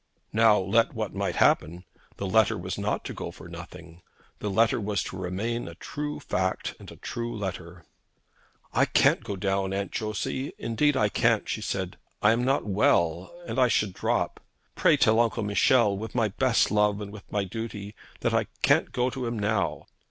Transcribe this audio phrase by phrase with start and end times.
[0.33, 1.83] Now, let what might happen,
[2.17, 4.01] the letter was not to go for nothing.
[4.39, 7.85] The letter was to remain a true fact, and a true letter.
[8.73, 11.97] 'I can't go down, Aunt Josey; indeed I can't,' she said.
[12.23, 14.39] 'I am not well, and I should drop.
[14.73, 18.91] Pray tell Uncle Michel, with my best love and with my duty, that I can't
[18.91, 19.85] go to him now.'